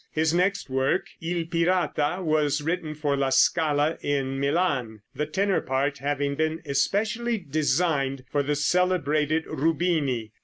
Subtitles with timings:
[0.11, 5.99] His next work, "Il Pirata," was written for La Scala in Milan, the tenor part
[5.99, 10.31] having been especially designed for the celebrated Rubini.